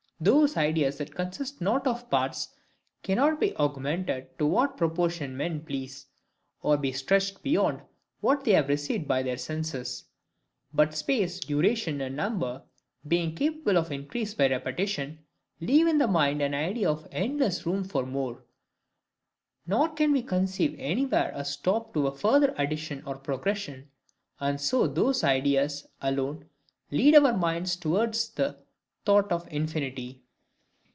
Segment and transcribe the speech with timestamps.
[0.23, 2.49] Those ideas that consist not of parts
[3.01, 6.05] cannot be augmented to what proportion men please,
[6.61, 7.81] or be stretched beyond
[8.19, 10.03] what they have received by their senses;
[10.71, 12.61] but space, duration, and number,
[13.07, 15.25] being capable of increase by repetition,
[15.59, 18.43] leave in the mind an idea of endless room for more;
[19.65, 23.89] nor can we conceive anywhere a stop to a further addition or progression:
[24.39, 26.47] and so those ideas ALONE
[26.91, 28.55] lead our minds towards the
[29.03, 30.21] thought of infinity.